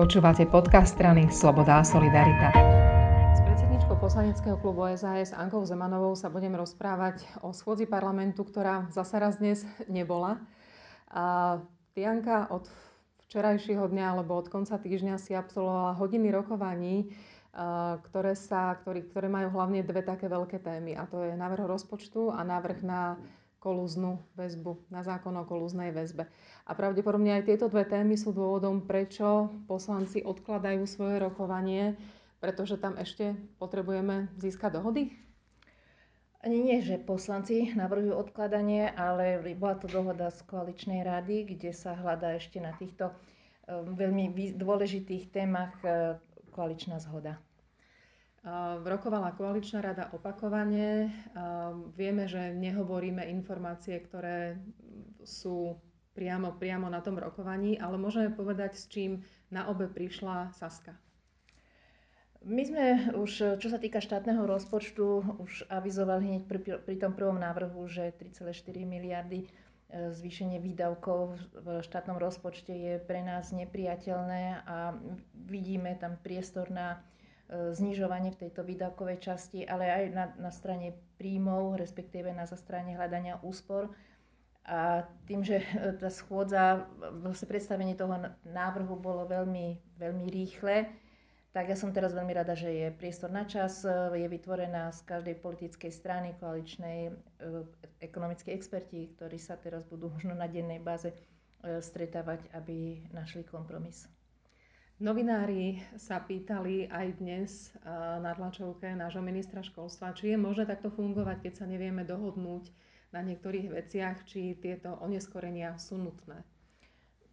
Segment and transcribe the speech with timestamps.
[0.00, 2.56] Počúvate podcast strany Sloboda a Solidarita.
[3.36, 9.20] S predsedničkou poslaneckého klubu SAS Ankou Zemanovou sa budem rozprávať o schôdzi parlamentu, ktorá zase
[9.20, 9.60] raz dnes
[9.92, 10.40] nebola.
[11.12, 11.60] A
[11.92, 12.64] Tianka od
[13.28, 17.12] včerajšieho dňa alebo od konca týždňa si absolvovala hodiny rokovaní,
[18.08, 20.96] ktoré, sa, ktorý, ktoré majú hlavne dve také veľké témy.
[20.96, 23.20] A to je návrh rozpočtu a návrh na
[23.60, 26.24] kolúznu väzbu, na zákon o kolúznej väzbe.
[26.64, 32.00] A pravdepodobne aj tieto dve témy sú dôvodom, prečo poslanci odkladajú svoje rokovanie,
[32.40, 35.12] pretože tam ešte potrebujeme získať dohody?
[36.40, 42.40] Nie, že poslanci navrhujú odkladanie, ale bola to dohoda z koaličnej rady, kde sa hľadá
[42.40, 46.16] ešte na týchto um, veľmi dôležitých témach uh,
[46.56, 47.36] koaličná zhoda.
[48.80, 51.12] Rokovala koaličná rada opakovane.
[51.92, 54.56] Vieme, že nehovoríme informácie, ktoré
[55.20, 55.76] sú
[56.16, 59.20] priamo, priamo na tom rokovaní, ale môžeme povedať, s čím
[59.52, 60.96] na obe prišla Saska.
[62.40, 62.84] My sme
[63.20, 68.16] už, čo sa týka štátneho rozpočtu, už avizovali hneď pri, pri tom prvom návrhu, že
[68.16, 69.48] 3,4 miliardy e,
[70.08, 74.96] zvýšenie výdavkov v štátnom rozpočte je pre nás nepriateľné a
[75.36, 77.04] vidíme tam priestor na
[77.50, 83.42] znižovanie v tejto výdavkovej časti, ale aj na, na strane príjmov, respektíve na strane hľadania
[83.42, 83.90] úspor.
[84.70, 86.86] A tým, že e, tá schôdza,
[87.24, 88.12] vlastne predstavenie toho
[88.46, 90.86] návrhu bolo veľmi, veľmi rýchle,
[91.50, 95.00] tak ja som teraz veľmi rada, že je priestor na čas, e, je vytvorená z
[95.10, 97.10] každej politickej strany koaličnej
[97.98, 101.10] ekonomickí experti, ktorí sa teraz budú možno na dennej báze
[101.60, 104.08] stretávať, aby našli kompromis.
[105.00, 107.72] Novinári sa pýtali aj dnes
[108.20, 112.68] na tlačovke nášho ministra školstva, či je možné takto fungovať, keď sa nevieme dohodnúť
[113.08, 116.44] na niektorých veciach, či tieto oneskorenia sú nutné.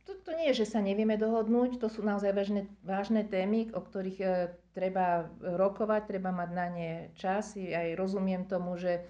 [0.07, 4.19] To, nie je, že sa nevieme dohodnúť, to sú naozaj vážne, vážne témy, o ktorých
[4.23, 4.27] e,
[4.71, 7.59] treba rokovať, treba mať na ne čas.
[7.59, 9.03] I aj rozumiem tomu, že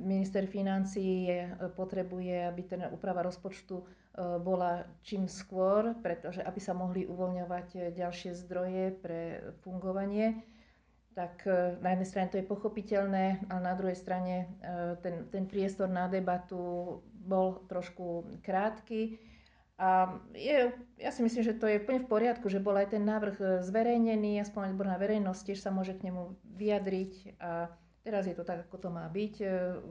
[0.00, 3.80] minister financí e, potrebuje, aby ten úprava rozpočtu
[4.18, 10.42] E, bola čím skôr, pretože aby sa mohli uvoľňovať e, ďalšie zdroje pre fungovanie,
[11.14, 11.50] tak
[11.82, 14.54] na jednej strane to je pochopiteľné, ale na druhej strane
[15.02, 19.18] ten, ten priestor na debatu bol trošku krátky.
[19.82, 23.02] A je, ja si myslím, že to je úplne v poriadku, že bol aj ten
[23.02, 27.66] návrh zverejnený, aspoň odborná verejnosť tiež sa môže k nemu vyjadriť a
[28.02, 29.34] teraz je to tak, ako to má byť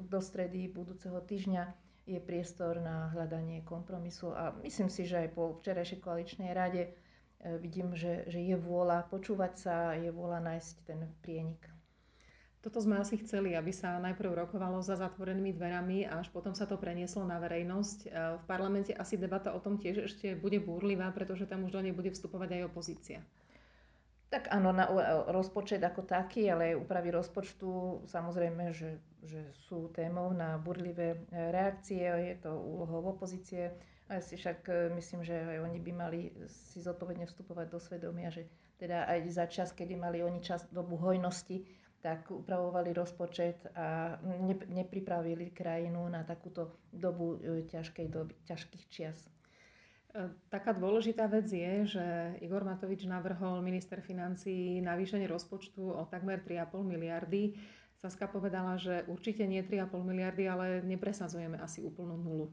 [0.07, 5.59] do stredy budúceho týždňa je priestor na hľadanie kompromisu a myslím si, že aj po
[5.59, 6.90] včerajšej koaličnej rade e,
[7.59, 11.59] vidím, že, že je vôľa počúvať sa, je vôľa nájsť ten prienik.
[12.63, 16.63] Toto sme asi chceli, aby sa najprv rokovalo za zatvorenými dverami a až potom sa
[16.66, 18.00] to prenieslo na verejnosť.
[18.07, 21.84] E, v parlamente asi debata o tom tiež ešte bude búrlivá, pretože tam už do
[21.84, 23.19] nej bude vstupovať aj opozícia.
[24.28, 24.92] Tak áno, na
[25.32, 31.20] rozpočet ako taký, ale aj úpravy rozpočtu samozrejme, že, že sú témou na burlivé e,
[31.48, 33.72] reakcie, je to úlohou opozície.
[34.12, 38.28] A si však e, myslím, že aj oni by mali si zodpovedne vstupovať do svedomia,
[38.28, 41.64] že teda aj za čas, kedy mali oni čas dobu hojnosti,
[42.04, 49.37] tak upravovali rozpočet a ne, nepripravili krajinu na takúto dobu e, ťažkej doby, ťažkých čias.
[50.16, 52.06] E, taká dôležitá vec je, že
[52.40, 57.59] Igor Matovič navrhol minister financí navýšenie rozpočtu o takmer 3,5 miliardy.
[57.97, 62.47] Saska povedala, že určite nie 3,5 miliardy, ale nepresadzujeme asi úplnú nulu.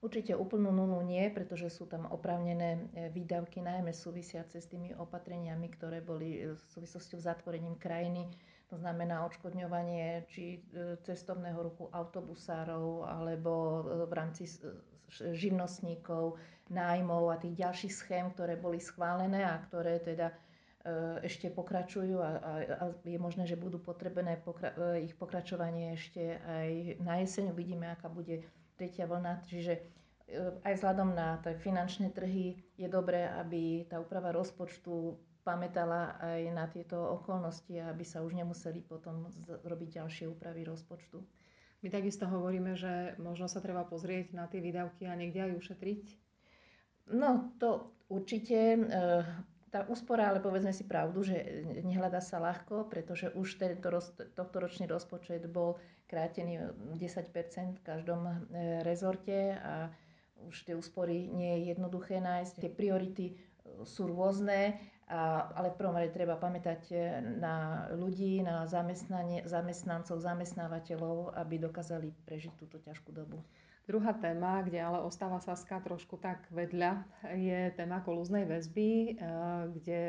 [0.00, 5.68] Určite úplnú nulu nie, pretože sú tam oprávnené e, výdavky, najmä súvisiace s tými opatreniami,
[5.76, 8.32] ktoré boli v súvislosti s zatvorením krajiny.
[8.72, 14.48] To znamená odškodňovanie či e, cestovného ruchu autobusárov alebo v rámci
[15.12, 16.38] živnostníkov,
[16.70, 20.34] nájmov a tých ďalších schém, ktoré boli schválené a ktoré teda e,
[21.26, 26.38] ešte pokračujú a, a, a je možné, že budú potrebné pokra- e, ich pokračovanie ešte
[26.38, 27.50] aj na jeseň.
[27.50, 28.46] Uvidíme, aká bude
[28.78, 29.42] tretia vlna.
[29.50, 29.82] Čiže e,
[30.62, 36.96] aj vzhľadom na finančné trhy je dobré, aby tá úprava rozpočtu pamätala aj na tieto
[37.18, 39.26] okolnosti, aby sa už nemuseli potom
[39.66, 41.18] robiť ďalšie úpravy rozpočtu.
[41.80, 46.02] My takisto hovoríme, že možno sa treba pozrieť na tie výdavky a niekde aj ušetriť.
[47.10, 48.58] No to určite.
[48.76, 48.80] E,
[49.70, 53.86] tá úspora, ale povedzme si pravdu, že nehľadá sa ľahko, pretože už tento
[54.34, 55.78] tohto ročný rozpočet bol
[56.10, 56.98] krátený 10
[57.78, 58.34] v každom e,
[58.82, 59.94] rezorte a
[60.42, 62.54] už tie úspory nie je jednoduché nájsť.
[62.58, 63.34] Tie priority e,
[63.86, 64.74] sú rôzne,
[65.10, 66.94] a, ale v prvom rade treba pamätať
[67.42, 73.42] na ľudí, na zamestnancov, zamestnávateľov, aby dokázali prežiť túto ťažkú dobu.
[73.90, 77.02] Druhá téma, kde ale ostáva Saska trošku tak vedľa,
[77.34, 79.18] je téma kolúznej väzby,
[79.74, 80.02] kde,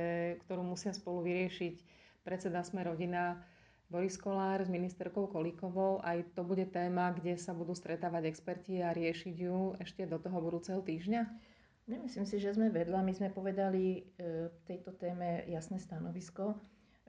[0.45, 1.81] ktorú musia spolu vyriešiť
[2.21, 3.41] predseda Sme rodina
[3.89, 5.97] Boris Kolár s ministerkou Kolíkovou.
[6.05, 10.37] Aj to bude téma, kde sa budú stretávať experti a riešiť ju ešte do toho
[10.37, 11.50] budúceho týždňa?
[11.89, 13.01] Nemyslím si, že sme vedľa.
[13.01, 16.53] My sme povedali e, v tejto téme jasné stanovisko,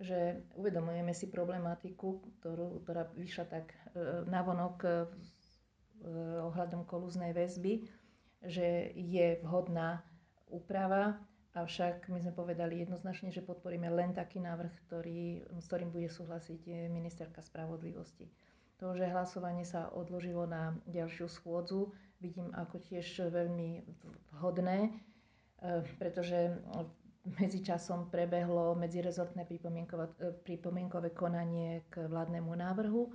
[0.01, 3.77] že uvedomujeme si problematiku, ktorú, ktorá vyšla tak e,
[4.27, 4.91] navonok e,
[6.43, 7.87] ohľadom kolúznej väzby,
[8.43, 10.03] že je vhodná
[10.51, 11.15] úprava
[11.53, 16.89] Avšak my sme povedali jednoznačne, že podporíme len taký návrh, ktorý, s ktorým bude súhlasiť
[16.89, 18.25] ministerka spravodlivosti.
[18.83, 23.87] To, že hlasovanie sa odložilo na ďalšiu schôdzu, vidím ako tiež veľmi
[24.35, 26.59] vhodné, e, pretože
[27.39, 29.51] medzičasom prebehlo medzirezortné e,
[30.43, 33.15] pripomienkové konanie k vládnemu návrhu.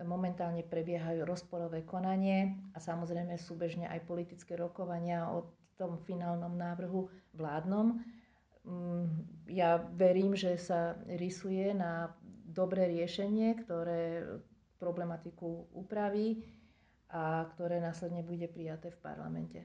[0.00, 5.44] Momentálne prebiehajú rozporové konanie a samozrejme súbežne aj politické rokovania o
[5.76, 8.00] tom finálnom návrhu vládnom.
[8.64, 12.16] Mm, ja verím, že sa rysuje na
[12.48, 14.24] dobré riešenie, ktoré
[14.82, 16.42] problematiku upraví
[17.06, 19.62] a ktoré následne bude prijaté v parlamente.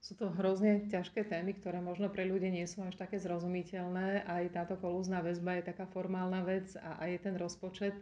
[0.00, 4.24] Sú to hrozne ťažké témy, ktoré možno pre ľudí nie sú až také zrozumiteľné.
[4.24, 7.98] Aj táto kolúzna väzba je taká formálna vec a aj ten rozpočet.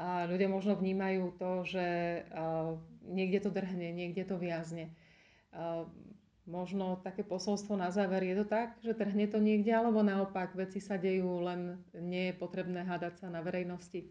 [0.00, 1.86] A ľudia možno vnímajú to, že
[3.04, 4.96] niekde to drhne, niekde to viazne
[6.46, 8.22] možno také posolstvo na záver.
[8.22, 12.38] Je to tak, že trhne to niekde, alebo naopak veci sa dejú, len nie je
[12.38, 14.08] potrebné hádať sa na verejnosti?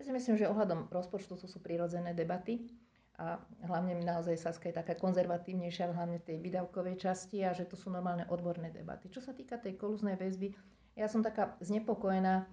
[0.00, 2.72] Ja si myslím, že ohľadom rozpočtu to sú prirodzené debaty
[3.20, 3.36] a
[3.68, 8.24] hlavne naozaj Saska je taká konzervatívnejšia, hlavne tej výdavkovej časti a že to sú normálne
[8.32, 9.12] odborné debaty.
[9.12, 10.56] Čo sa týka tej kolúznej väzby,
[10.96, 12.44] ja som taká znepokojená e,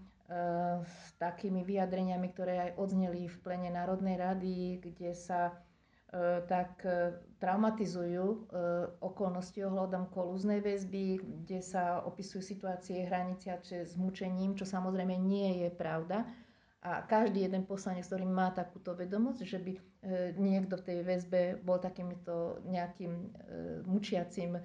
[0.84, 5.56] s takými vyjadreniami, ktoré aj odzneli v plene Národnej rady, kde sa
[6.08, 8.48] E, tak e, traumatizujú
[9.04, 15.70] okolnosti ohľadom kolúznej väzby, kde sa opisujú situácie hraniciače s mučením, čo samozrejme nie je
[15.70, 16.24] pravda.
[16.86, 19.74] A každý jeden poslanec, ktorý má takúto vedomosť, že by
[20.38, 23.34] niekto v tej väzbe bol takýmto nejakým
[23.90, 24.62] mučiacím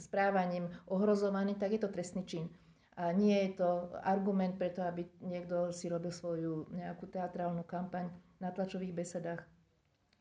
[0.00, 2.48] správaním ohrozovaný, tak je to trestný čin.
[2.96, 8.08] A nie je to argument preto, aby niekto si robil svoju nejakú teatrálnu kampaň
[8.40, 9.44] na tlačových besedách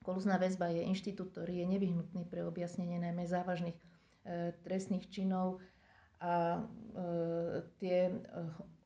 [0.06, 5.57] Kolúzna väzba je inštitút, ktorý je nevyhnutný pre objasnenie najmä závažných e, trestných činov
[6.21, 6.63] a e,
[7.81, 8.16] tie e,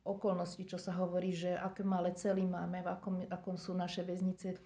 [0.04, 4.56] okolnosti, čo sa hovorí, že aké malé cely máme, v akom, akom sú naše väznice
[4.56, 4.58] e,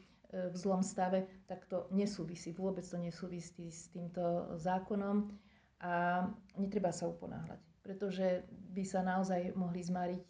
[0.54, 5.34] v zlom stave, tak to nesúvisí, vôbec to nesúvisí s týmto zákonom
[5.82, 6.26] a
[6.56, 10.24] netreba sa uponáhľať, pretože by sa naozaj mohli zmariť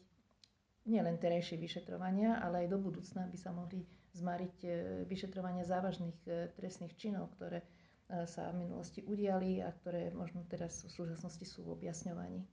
[0.87, 3.83] nielen terajšie vyšetrovania, ale aj do budúcna by sa mohli
[4.15, 4.69] zmariť e,
[5.05, 7.63] vyšetrovania závažných e, trestných činov, ktoré
[8.27, 12.45] sa v minulosti udiali a ktoré možno teraz v súčasnosti sú v objasňovaní.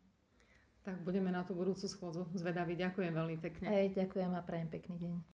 [0.81, 2.73] Tak budeme na tú budúcu schôdzu zvedaví.
[2.73, 3.69] Ďakujem veľmi pekne.
[3.69, 5.15] Aj, ďakujem a prajem pekný deň.